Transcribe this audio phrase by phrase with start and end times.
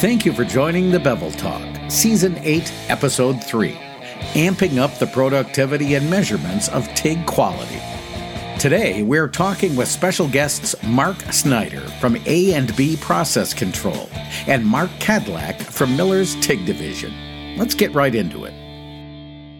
[0.00, 3.72] Thank you for joining the Bevel Talk, Season 8, Episode 3
[4.32, 7.78] Amping Up the Productivity and Measurements of TIG Quality.
[8.58, 14.08] Today, we're talking with special guests Mark Snyder from A&B Process Control
[14.46, 17.58] and Mark Cadillac from Miller's TIG Division.
[17.58, 18.54] Let's get right into it.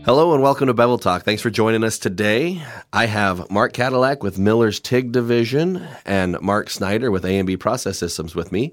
[0.06, 1.22] Hello and welcome to Bevel Talk.
[1.22, 2.64] Thanks for joining us today.
[2.94, 8.34] I have Mark Cadillac with Miller's TIG Division and Mark Snyder with A&B Process Systems
[8.34, 8.72] with me.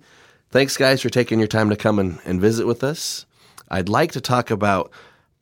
[0.49, 3.25] Thanks, guys, for taking your time to come and, and visit with us.
[3.69, 4.91] I'd like to talk about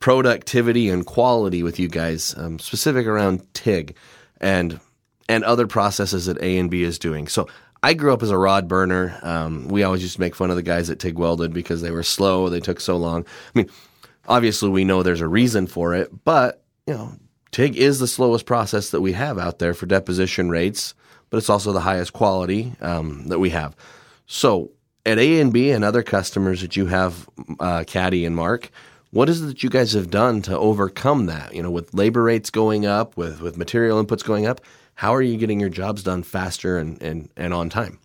[0.00, 3.96] productivity and quality with you guys, um, specific around TIG
[4.40, 4.80] and
[5.28, 7.26] and other processes that A and B is doing.
[7.26, 7.48] So
[7.82, 9.18] I grew up as a rod burner.
[9.22, 11.90] Um, we always used to make fun of the guys that TIG welded because they
[11.90, 12.48] were slow.
[12.48, 13.24] They took so long.
[13.24, 13.70] I mean,
[14.28, 17.12] obviously we know there's a reason for it, but you know,
[17.50, 20.94] TIG is the slowest process that we have out there for deposition rates,
[21.30, 23.74] but it's also the highest quality um, that we have.
[24.26, 24.70] So
[25.06, 27.28] at A and B and other customers that you have,
[27.60, 28.70] uh, Caddy and Mark,
[29.10, 31.54] what is it that you guys have done to overcome that?
[31.54, 34.60] You know, with labor rates going up, with with material inputs going up,
[34.96, 38.00] how are you getting your jobs done faster and and, and on time?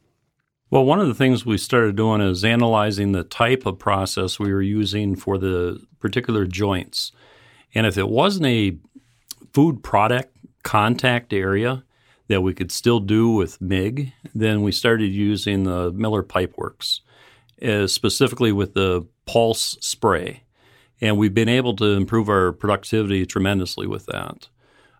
[0.69, 4.53] Well, one of the things we started doing is analyzing the type of process we
[4.53, 7.11] were using for the particular joints.
[7.75, 8.77] And if it wasn't a
[9.51, 10.33] food product
[10.63, 11.83] contact area,
[12.31, 17.01] that we could still do with MIG, then we started using the Miller PipeWorx,
[17.61, 20.43] uh, specifically with the pulse spray.
[21.01, 24.47] And we've been able to improve our productivity tremendously with that.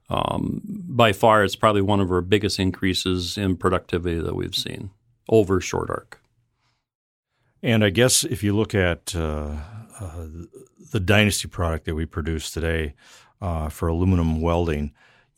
[0.10, 4.92] Um, by far, it's probably one of our biggest increases in productivity that we've seen
[5.30, 6.22] over short arc.
[7.64, 9.56] And I guess if you look at uh,
[10.02, 10.28] uh,
[10.92, 12.94] the Dynasty product that we produce today
[13.42, 14.92] uh, for aluminum welding,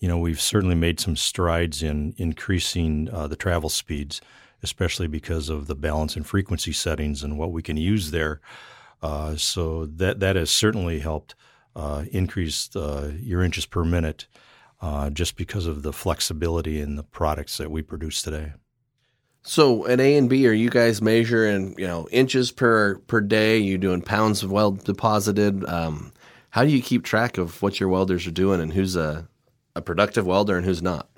[0.03, 4.19] you know, we've certainly made some strides in increasing uh, the travel speeds,
[4.61, 8.41] especially because of the balance and frequency settings and what we can use there.
[9.01, 11.35] Uh, so that that has certainly helped
[11.77, 14.27] uh, increase uh, your inches per minute,
[14.81, 18.51] uh, just because of the flexibility in the products that we produce today.
[19.43, 23.57] So at A and B, are you guys measuring you know inches per per day?
[23.57, 25.63] You doing pounds of weld deposited?
[25.63, 26.11] Um,
[26.49, 29.29] how do you keep track of what your welders are doing and who's a
[29.75, 31.09] a productive welder and who's not?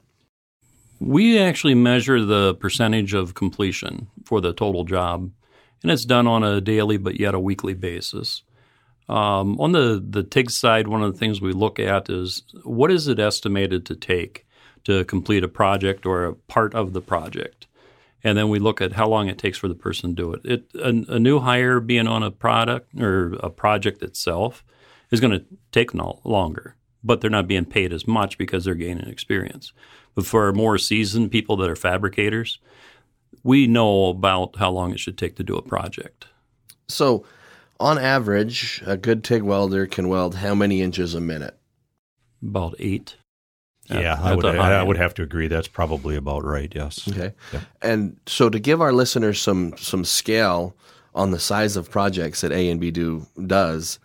[1.00, 5.32] We actually measure the percentage of completion for the total job,
[5.84, 8.44] and it's done on a daily but yet a weekly basis.
[9.08, 12.92] Um, on the, the TIG side, one of the things we look at is what
[12.92, 14.48] is it estimated to take
[14.86, 17.68] to complete a project or a part of the project?
[18.24, 20.46] And then we look at how long it takes for the person to do it.
[20.46, 24.64] it a, a new hire being on a product or a project itself
[25.12, 28.76] is going to take no longer but they're not being paid as much because they're
[28.76, 29.72] gaining experience.
[30.16, 32.58] But for more seasoned people that are fabricators,
[33.44, 36.28] we know about how long it should take to do a project.
[36.88, 37.26] So,
[37.80, 41.58] on average, a good TIG welder can weld how many inches a minute?
[42.42, 43.16] About eight.
[43.88, 45.48] Yeah, I, would, I would have to agree.
[45.48, 46.72] That's probably about right.
[46.74, 47.08] Yes.
[47.08, 47.34] Okay.
[47.54, 47.62] Yeah.
[47.84, 50.76] And so, to give our listeners some some scale
[51.14, 54.00] on the size of projects that A and B do does,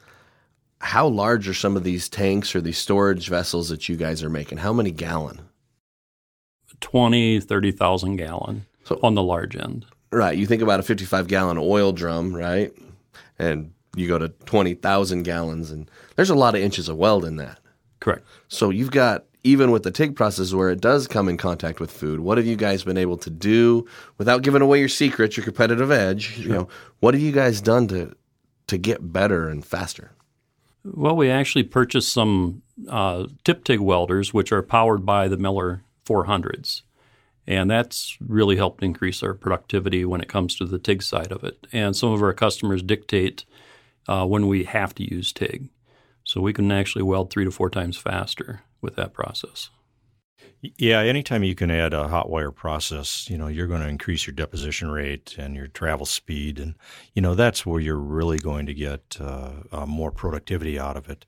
[0.80, 4.30] how large are some of these tanks or these storage vessels that you guys are
[4.30, 4.58] making?
[4.58, 5.40] How many gallon?
[6.80, 9.84] 20, 30,000 gallon so, on the large end.
[10.10, 10.36] Right.
[10.36, 12.72] You think about a 55 gallon oil drum, right?
[13.38, 17.36] And you go to 20,000 gallons, and there's a lot of inches of weld in
[17.36, 17.58] that.
[18.00, 18.24] Correct.
[18.48, 21.90] So you've got, even with the TIG process where it does come in contact with
[21.90, 23.86] food, what have you guys been able to do
[24.16, 26.34] without giving away your secrets, your competitive edge?
[26.34, 26.42] Sure.
[26.42, 26.68] You know,
[27.00, 28.14] what have you guys done to
[28.68, 30.12] to get better and faster?
[30.84, 35.82] Well, we actually purchased some uh, tip TIG welders, which are powered by the Miller
[36.06, 36.82] 400s.
[37.46, 41.44] And that's really helped increase our productivity when it comes to the TIG side of
[41.44, 41.66] it.
[41.72, 43.44] And some of our customers dictate
[44.08, 45.68] uh, when we have to use TIG.
[46.24, 49.70] So we can actually weld three to four times faster with that process.
[50.62, 54.26] Yeah, anytime you can add a hot wire process, you know, you're going to increase
[54.26, 56.58] your deposition rate and your travel speed.
[56.58, 56.74] And,
[57.14, 61.08] you know, that's where you're really going to get uh, uh, more productivity out of
[61.08, 61.24] it.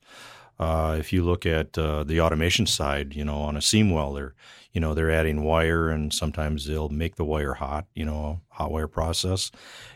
[0.59, 4.35] Uh, if you look at uh, the automation side, you know, on a seam welder,
[4.71, 8.71] you know, they're adding wire and sometimes they'll make the wire hot, you know, hot
[8.71, 9.49] wire process,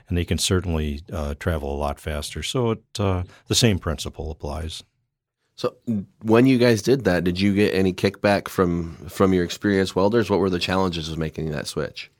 [0.09, 2.41] and they can certainly uh, travel a lot faster.
[2.41, 4.83] So it, uh, the same principle applies.
[5.57, 5.75] So
[6.21, 10.30] when you guys did that, did you get any kickback from from your experienced welders?
[10.30, 12.12] What were the challenges of making that switch?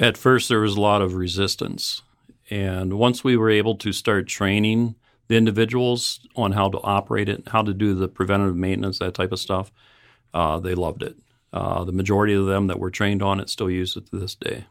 [0.00, 2.02] At first, there was a lot of resistance,
[2.50, 4.96] and once we were able to start training
[5.28, 9.30] the individuals on how to operate it, how to do the preventative maintenance, that type
[9.30, 9.70] of stuff,
[10.34, 11.16] uh, they loved it.
[11.52, 14.34] Uh, the majority of them that were trained on it still use it to this
[14.34, 14.66] day.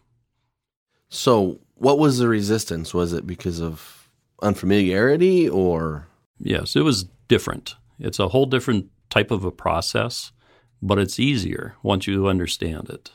[1.10, 2.94] So what was the resistance?
[2.94, 4.10] Was it because of
[4.42, 6.08] unfamiliarity or?
[6.40, 7.76] Yes, it was different.
[8.00, 10.32] It's a whole different type of a process,
[10.82, 13.12] but it's easier once you understand it.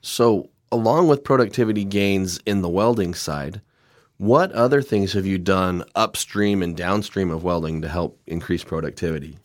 [0.00, 3.60] So, along with productivity gains in the welding side,
[4.16, 9.38] what other things have you done upstream and downstream of welding to help increase productivity?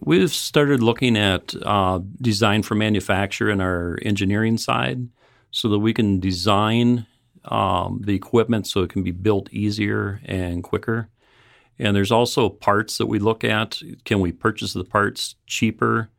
[0.00, 5.08] We've started looking at uh, design for manufacture in our engineering side
[5.50, 7.06] so that we can design
[7.46, 11.08] um, the equipment so it can be built easier and quicker.
[11.78, 13.80] And there's also parts that we look at.
[14.04, 16.10] Can we purchase the parts cheaper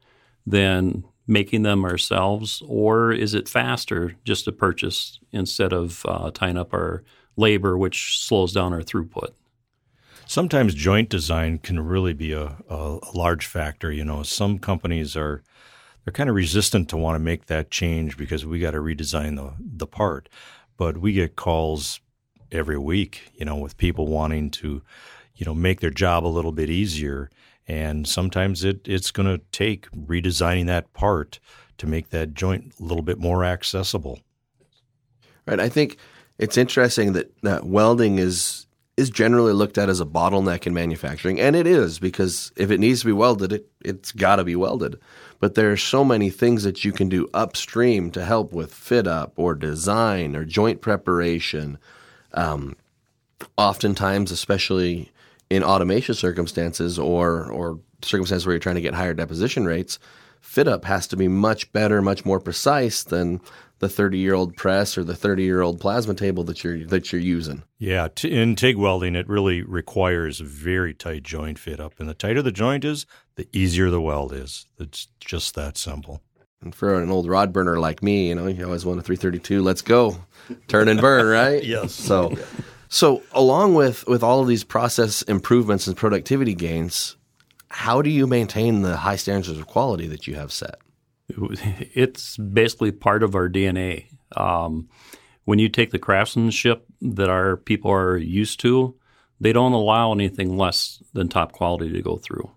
[0.46, 6.58] than making them ourselves, or is it faster just to purchase instead of uh, tying
[6.58, 7.04] up our
[7.36, 9.34] labor, which slows down our throughput?
[10.26, 13.92] Sometimes joint design can really be a, a, a large factor.
[13.92, 15.44] You know, some companies are
[16.04, 19.36] they're kind of resistant to want to make that change because we got to redesign
[19.36, 20.30] the the part.
[20.78, 22.00] But we get calls
[22.52, 24.82] every week, you know, with people wanting to,
[25.38, 27.30] you know, make their job a little bit easier.
[27.68, 31.40] And sometimes it, it's going to take redesigning that part
[31.78, 34.20] to make that joint a little bit more accessible.
[35.46, 35.60] Right.
[35.60, 35.98] I think
[36.38, 38.66] it's interesting that, that welding is
[38.98, 42.80] is generally looked at as a bottleneck in manufacturing, and it is because if it
[42.80, 45.00] needs to be welded, it it's got to be welded.
[45.40, 49.06] But there are so many things that you can do upstream to help with fit
[49.06, 51.78] up or design or joint preparation.
[52.34, 52.76] Um,
[53.56, 55.12] oftentimes, especially
[55.50, 60.00] in automation circumstances or or circumstances where you're trying to get higher deposition rates,
[60.42, 63.42] fit up has to be much better, much more precise than
[63.80, 67.12] the 30 year old press or the 30 year old plasma table that you're that
[67.12, 67.64] you're using.
[67.78, 72.14] Yeah, t- in TIG welding, it really requires very tight joint fit up, and the
[72.14, 73.06] tighter the joint is,
[73.36, 74.66] the easier the weld is.
[74.80, 76.22] It's just that simple.
[76.62, 79.62] And for an old rod burner like me, you know, you always want a 332.
[79.62, 80.18] Let's go,
[80.68, 81.64] turn and burn, right?
[81.64, 81.94] yes.
[81.94, 82.36] So,
[82.90, 87.18] so along with with all of these process improvements and productivity gains,
[87.70, 90.76] how do you maintain the high standards of quality that you have set?
[91.30, 94.06] it's basically part of our DNA.
[94.36, 94.90] Um,
[95.46, 98.96] when you take the craftsmanship that our people are used to,
[99.40, 102.52] they don't allow anything less than top quality to go through.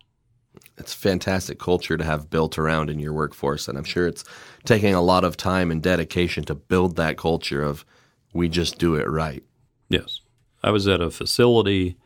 [0.79, 4.25] It's fantastic culture to have built around in your workforce, and I'm sure it's
[4.65, 7.85] taking a lot of time and dedication to build that culture of
[8.33, 9.43] we just do it right.
[9.91, 10.19] Yes,
[10.62, 11.97] I was at a facility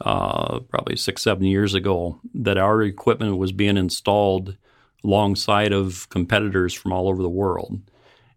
[0.00, 4.56] uh, probably six, seven years ago that our equipment was being installed
[5.02, 7.80] alongside of competitors from all over the world.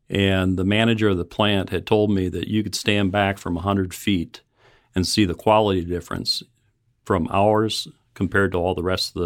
[0.10, 3.56] And the manager of the plant had told me that you could stand back from
[3.56, 4.42] 100 feet
[4.96, 6.42] and see the quality difference
[7.04, 9.22] from ours compared to all the rest of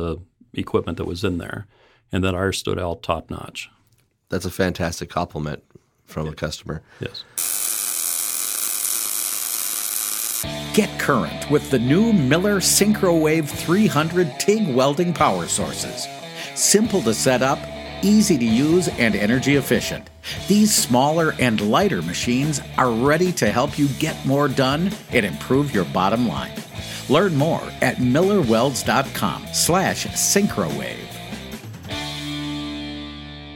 [0.54, 1.68] the equipment that was in there,
[2.12, 3.70] and that ours stood out top notch.
[4.30, 5.64] That's a fantastic compliment
[6.06, 6.82] from a customer.
[7.00, 7.24] Yes.
[10.74, 16.08] Get current with the new Miller Syncrowave 300 TIG welding power sources.
[16.56, 17.60] Simple to set up,
[18.02, 20.10] easy to use, and energy efficient.
[20.48, 25.76] These smaller and lighter machines are ready to help you get more done and improve
[25.76, 26.56] your bottom line.
[27.08, 30.98] Learn more at millerwelds.com slash syncrowave.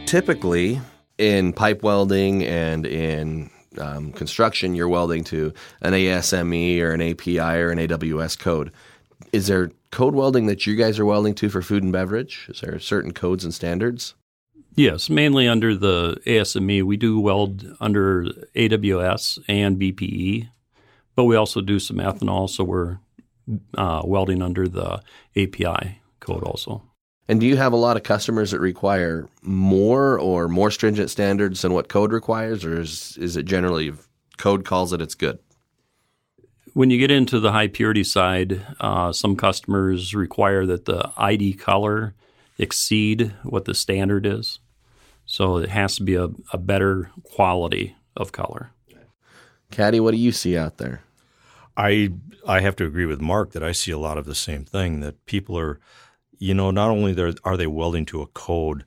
[0.06, 0.80] Typically,
[1.18, 3.50] in pipe welding and in
[3.80, 8.72] um, construction, you're welding to an ASME or an API or an AWS code.
[9.32, 12.48] Is there code welding that you guys are welding to for food and beverage?
[12.50, 14.14] Is there certain codes and standards?
[14.76, 16.84] Yes, mainly under the ASME.
[16.84, 20.50] We do weld under AWS and BPE,
[21.16, 23.00] but we also do some ethanol, so we're
[23.76, 25.02] uh, welding under the
[25.36, 26.84] API code also.
[27.28, 31.62] And do you have a lot of customers that require more or more stringent standards
[31.62, 33.94] than what code requires, or is, is it generally
[34.38, 35.40] code calls it, it's good?
[36.74, 41.54] When you get into the high purity side, uh, some customers require that the ID
[41.54, 42.14] color
[42.58, 44.60] exceed what the standard is.
[45.26, 48.72] So it has to be a, a better quality of color.
[49.72, 51.02] Caddy, what do you see out there?
[51.76, 52.14] I
[52.48, 55.02] I have to agree with Mark that I see a lot of the same thing
[55.02, 55.80] that people are,
[56.40, 58.86] you know, not only are they welding to a code,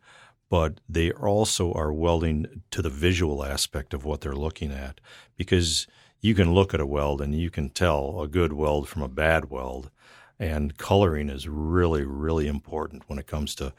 [0.49, 5.00] but they also are welding to the visual aspect of what they're looking at
[5.37, 5.87] because
[6.21, 9.09] you can look at a weld and you can tell a good weld from a
[9.09, 9.90] bad weld.
[10.38, 13.73] And coloring is really, really important when it comes to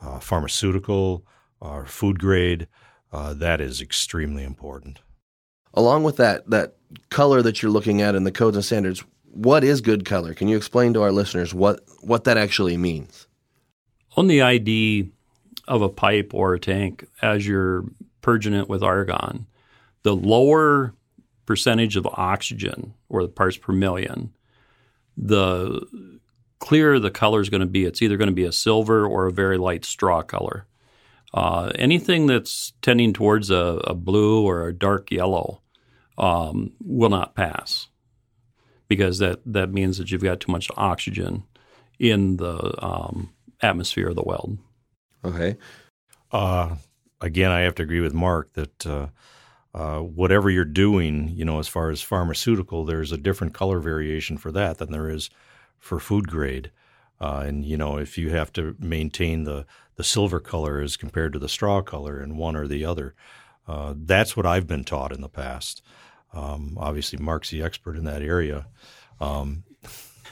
[0.00, 1.26] uh, pharmaceutical
[1.60, 2.68] or food grade.
[3.12, 5.00] Uh, that is extremely important.
[5.74, 6.76] Along with that, that
[7.10, 9.04] color that you're looking at in the codes and standards,
[9.34, 10.32] what is good color?
[10.32, 13.26] Can you explain to our listeners what, what that actually means?
[14.16, 15.10] On the ID
[15.66, 17.84] of a pipe or a tank, as you're
[18.22, 19.46] purging it with argon,
[20.02, 20.94] the lower
[21.46, 24.32] percentage of oxygen or the parts per million,
[25.16, 25.80] the
[26.60, 27.84] clearer the color is going to be.
[27.84, 30.66] It's either going to be a silver or a very light straw color.
[31.32, 35.60] Uh, anything that's tending towards a, a, blue or a dark yellow
[36.16, 37.88] um, will not pass
[38.88, 41.44] because that, that means that you've got too much oxygen
[41.98, 44.58] in the um, atmosphere of the weld.
[45.24, 45.56] Okay.
[46.32, 46.76] Uh,
[47.20, 49.06] again, I have to agree with Mark that uh,
[49.74, 54.36] uh, whatever you're doing, you know, as far as pharmaceutical, there's a different color variation
[54.36, 55.30] for that than there is
[55.78, 56.70] for food grade.
[57.20, 59.64] Uh, and you know, if you have to maintain the
[59.96, 63.14] the silver color as compared to the straw color in one or the other,
[63.68, 65.82] uh, that's what I've been taught in the past.
[66.34, 68.66] Um, obviously, Mark's the expert in that area.
[69.20, 69.64] Um,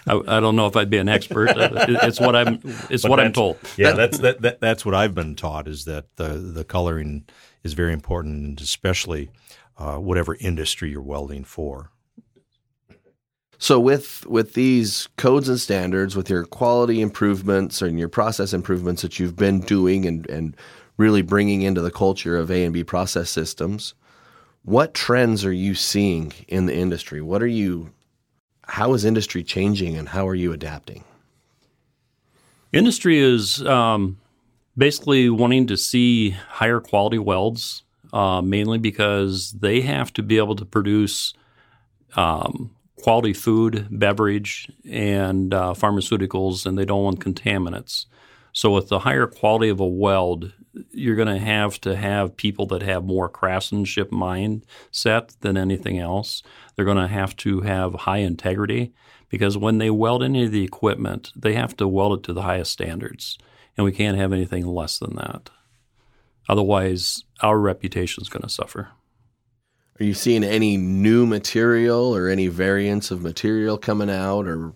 [0.06, 1.50] I, I, don't know if I'd be an expert.
[1.56, 2.60] it's what I'm.
[2.90, 3.58] It's what I'm told.
[3.76, 7.24] Yeah, that's that, that, That's what I've been taught is that the the coloring
[7.62, 9.30] is very important, and especially
[9.78, 11.90] uh, whatever industry you're welding for.
[13.58, 19.02] So with with these codes and standards, with your quality improvements and your process improvements
[19.02, 20.56] that you've been doing and, and
[20.96, 23.94] really bringing into the culture of A and B process systems,
[24.64, 27.20] what trends are you seeing in the industry?
[27.20, 27.90] What are you
[28.64, 31.04] how is industry changing and how are you adapting?
[32.72, 34.18] Industry is um,
[34.76, 40.56] basically wanting to see higher quality welds, uh, mainly because they have to be able
[40.56, 41.34] to produce
[42.16, 42.70] um,
[43.02, 48.06] quality food, beverage, and uh, pharmaceuticals, and they don't want contaminants.
[48.52, 50.52] So, with the higher quality of a weld,
[50.92, 56.42] you're going to have to have people that have more craftsmanship mindset than anything else.
[56.74, 58.92] They're going to have to have high integrity
[59.28, 62.42] because when they weld any of the equipment, they have to weld it to the
[62.42, 63.38] highest standards,
[63.76, 65.48] and we can't have anything less than that.
[66.48, 68.90] Otherwise, our reputation is going to suffer.
[69.98, 74.74] Are you seeing any new material or any variants of material coming out or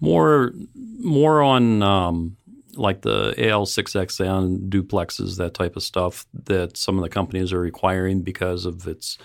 [0.00, 2.36] more more on um,
[2.76, 8.22] like the AL6XN duplexes, that type of stuff that some of the companies are requiring
[8.22, 9.18] because of its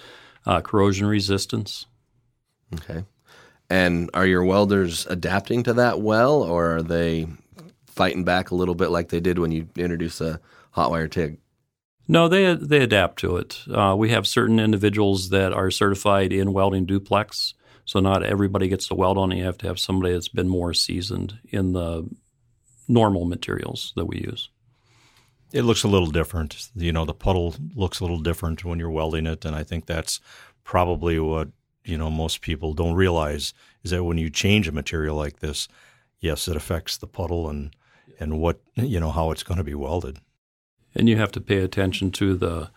[0.45, 1.85] uh, corrosion resistance.
[2.75, 3.03] Okay.
[3.69, 7.27] And are your welders adapting to that well, or are they
[7.85, 10.39] fighting back a little bit like they did when you introduced a
[10.71, 11.39] hot wire TIG?
[12.07, 13.61] No, they they adapt to it.
[13.71, 17.53] Uh, we have certain individuals that are certified in welding duplex,
[17.85, 19.29] so not everybody gets to weld on.
[19.29, 22.09] You have to have somebody that's been more seasoned in the
[22.89, 24.49] normal materials that we use.
[25.53, 26.69] It looks a little different.
[26.75, 29.85] You know, the puddle looks a little different when you're welding it, and I think
[29.85, 30.19] that's
[30.63, 31.47] probably what
[31.85, 33.53] you know most people don't realize
[33.83, 35.67] is that when you change a material like this,
[36.19, 37.73] yes, it affects the puddle and
[38.19, 40.19] and what you know how it's going to be welded
[40.95, 42.69] and you have to pay attention to the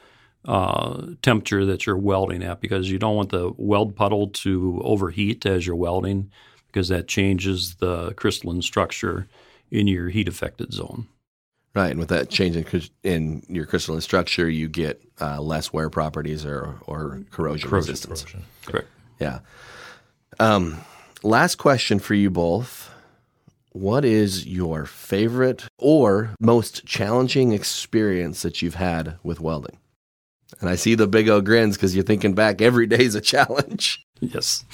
[0.45, 5.47] uh, temperature that you're welding at because you don't want the weld puddle to overheat
[5.47, 6.31] as you're welding
[6.67, 9.29] because that changes the crystalline structure
[9.73, 11.09] in your heat affected zone.
[11.75, 15.89] Right, and with that change in, in your crystalline structure, you get uh, less wear
[15.89, 18.23] properties or or corrosion, corrosion resistance.
[18.23, 18.45] Corrosion.
[18.67, 18.89] Correct.
[19.19, 19.39] Yeah.
[20.39, 20.79] Um,
[21.23, 22.91] last question for you both.
[23.71, 29.79] What is your favorite or most challenging experience that you've had with welding?
[30.61, 33.21] And I see the big old grins because you're thinking back every day is a
[33.23, 34.05] challenge.
[34.21, 34.67] Yes.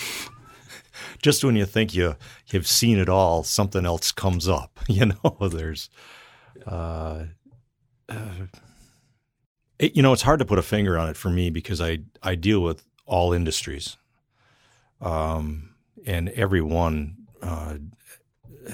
[1.23, 2.17] Just when you think you
[2.49, 4.79] you've seen it all, something else comes up.
[4.89, 5.91] You know, there's,
[6.67, 7.25] uh,
[8.09, 8.47] uh,
[9.79, 11.99] it, you know, it's hard to put a finger on it for me because I
[12.23, 13.97] I deal with all industries,
[15.01, 15.75] um,
[16.07, 17.77] and every one uh,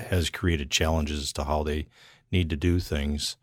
[0.09, 1.89] has created challenges to how they
[2.31, 3.37] need to do things.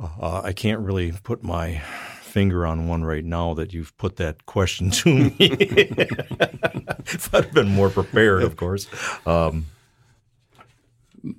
[0.00, 1.82] Uh, I can't really put my
[2.28, 5.34] finger on one right now that you've put that question to me.
[5.40, 8.86] if I'd been more prepared, of course.
[9.26, 9.66] Um,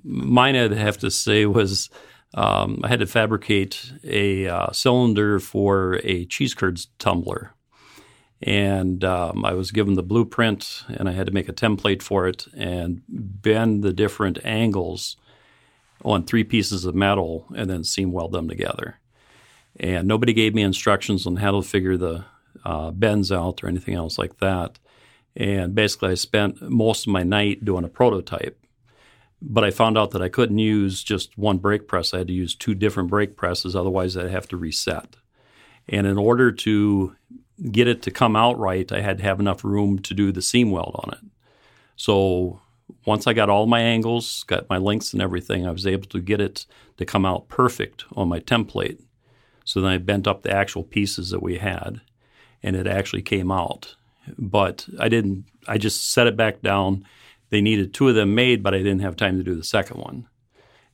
[0.04, 1.90] Mine, I'd have to say, was
[2.34, 7.54] um, I had to fabricate a uh, cylinder for a cheese curds tumbler.
[8.42, 12.26] And um, I was given the blueprint, and I had to make a template for
[12.26, 15.16] it and bend the different angles
[16.04, 18.99] on three pieces of metal and then seam weld them together.
[19.76, 22.24] And nobody gave me instructions on how to figure the
[22.64, 24.78] uh, bends out or anything else like that.
[25.36, 28.58] And basically, I spent most of my night doing a prototype.
[29.42, 32.12] But I found out that I couldn't use just one brake press.
[32.12, 35.16] I had to use two different brake presses, otherwise, I'd have to reset.
[35.88, 37.16] And in order to
[37.72, 40.42] get it to come out right, I had to have enough room to do the
[40.42, 41.24] seam weld on it.
[41.96, 42.60] So
[43.06, 46.20] once I got all my angles, got my lengths and everything, I was able to
[46.20, 46.66] get it
[46.98, 49.00] to come out perfect on my template.
[49.70, 52.00] So then I bent up the actual pieces that we had.
[52.60, 53.94] and it actually came out.
[54.36, 55.44] But I didn't.
[55.68, 57.06] I just set it back down.
[57.50, 60.00] They needed two of them made, but I didn't have time to do the second
[60.00, 60.26] one.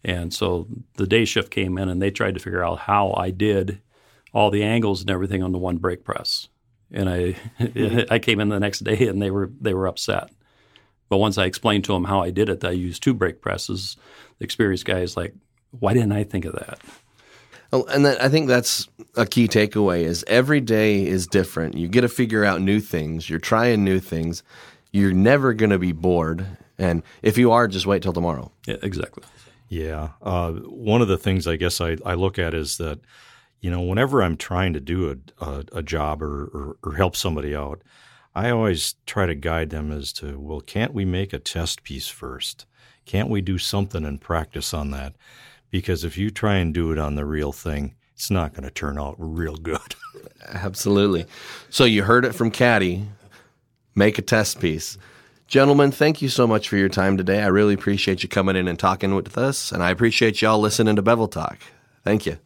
[0.04, 0.66] And so
[0.98, 3.80] the day shift came in, and they tried to figure out how I did
[4.34, 6.48] all the angles and everything on the one brake press.
[6.92, 7.36] And I
[8.10, 10.28] I came in the next day, and they were they were upset.
[11.08, 13.40] But once I explained to them how I did it, that I used two brake
[13.40, 13.96] presses.
[14.38, 15.34] The experienced guy is like,
[15.70, 16.78] "Why didn't I think of that?"
[17.72, 21.76] Oh, and that, I think that's a key takeaway is every day is different.
[21.76, 23.28] You get to figure out new things.
[23.28, 24.42] You're trying new things.
[24.92, 26.46] You're never going to be bored.
[26.78, 28.52] And if you are, just wait till tomorrow.
[28.66, 29.24] Yeah, exactly.
[29.68, 30.10] Yeah.
[30.22, 33.00] Uh, one of the things I guess I, I look at is that,
[33.60, 37.16] you know, whenever I'm trying to do a, a, a job or, or, or help
[37.16, 37.82] somebody out,
[38.34, 42.08] I always try to guide them as to, well, can't we make a test piece
[42.08, 42.66] first?
[43.06, 45.14] Can't we do something and practice on that?
[45.70, 48.70] Because if you try and do it on the real thing, it's not going to
[48.70, 49.94] turn out real good.
[50.48, 51.26] Absolutely.
[51.70, 53.08] So you heard it from Caddy.
[53.94, 54.96] Make a test piece.
[55.48, 57.42] Gentlemen, thank you so much for your time today.
[57.42, 60.96] I really appreciate you coming in and talking with us, and I appreciate y'all listening
[60.96, 61.58] to Bevel Talk.
[62.02, 62.38] Thank you.